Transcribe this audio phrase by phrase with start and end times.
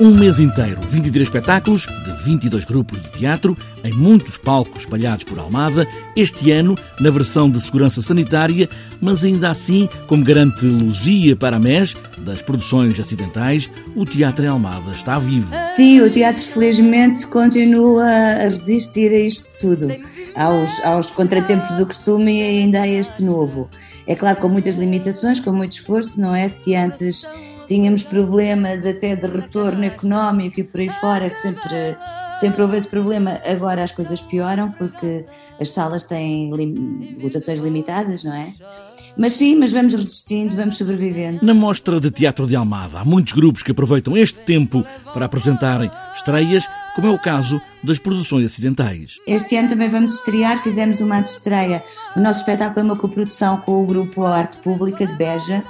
[0.00, 5.38] Um mês inteiro, 23 espetáculos de 22 grupos de teatro, em muitos palcos espalhados por
[5.38, 8.70] Almada, este ano na versão de segurança sanitária,
[9.00, 15.18] mas ainda assim, como garante Luzia Paramés, das produções acidentais, o teatro em Almada está
[15.18, 15.54] vivo.
[15.76, 19.88] Sim, o teatro felizmente continua a resistir a isto tudo,
[20.34, 23.68] aos, aos contratempos do costume e ainda a este novo.
[24.06, 26.48] É claro, com muitas limitações, com muito esforço, não é?
[26.48, 27.26] Se antes
[27.72, 31.96] tínhamos problemas até de retorno económico e por aí fora, que sempre,
[32.38, 33.40] sempre houve esse problema.
[33.46, 35.24] Agora as coisas pioram porque
[35.58, 38.52] as salas têm lim, lotações limitadas, não é?
[39.16, 41.38] Mas sim, mas vamos resistindo, vamos sobrevivendo.
[41.42, 44.84] Na Mostra de Teatro de Almada, há muitos grupos que aproveitam este tempo
[45.14, 49.16] para apresentarem estreias, como é o caso das produções acidentais.
[49.26, 51.82] Este ano também vamos estrear, fizemos uma estreia.
[52.14, 55.64] O nosso espetáculo é uma coprodução com o grupo Arte Pública de Beja,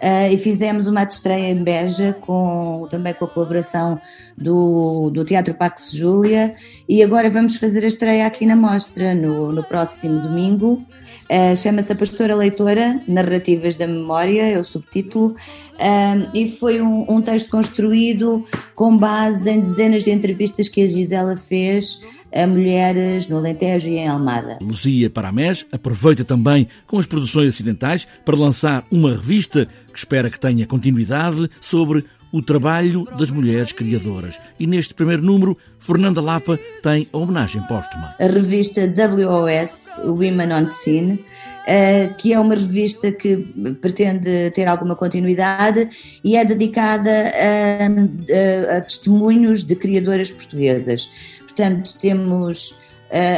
[0.00, 4.00] Uh, e fizemos uma estreia em Beja com, também com a colaboração
[4.36, 6.54] do, do Teatro Pax Júlia.
[6.88, 10.82] E agora vamos fazer a estreia aqui na mostra no, no próximo domingo.
[11.30, 15.36] Uh, chama-se A Pastora Leitora, Narrativas da Memória, é o subtítulo.
[15.74, 18.42] Uh, e foi um, um texto construído
[18.74, 22.00] com base em dezenas de entrevistas que a Gisela fez
[22.34, 24.58] a mulheres no Alentejo e em Almada.
[24.60, 30.38] Luzia Paramés aproveita também com as produções acidentais para lançar uma revista que espera que
[30.38, 34.38] tenha continuidade sobre o trabalho das mulheres criadoras.
[34.58, 38.14] E neste primeiro número, Fernanda Lapa tem a homenagem póstuma.
[38.20, 41.24] A revista WOS, Women on Scene,
[41.66, 43.36] eh, que é uma revista que
[43.80, 45.88] pretende ter alguma continuidade
[46.22, 51.10] e é dedicada a, a, a testemunhos de criadoras portuguesas.
[51.60, 52.74] Portanto, temos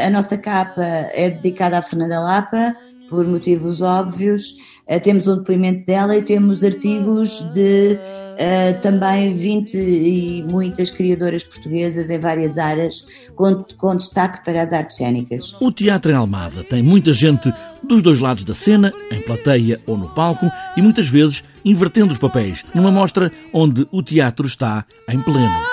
[0.06, 2.76] a nossa capa é dedicada à Fernanda Lapa,
[3.08, 4.54] por motivos óbvios.
[5.02, 7.98] Temos um depoimento dela e temos artigos de
[8.32, 14.72] uh, também 20 e muitas criadoras portuguesas em várias áreas, com, com destaque para as
[14.72, 15.56] artes cênicas.
[15.60, 19.96] O Teatro em Almada tem muita gente dos dois lados da cena, em plateia ou
[19.96, 20.46] no palco,
[20.76, 25.71] e muitas vezes invertendo os papéis, numa mostra onde o teatro está em pleno.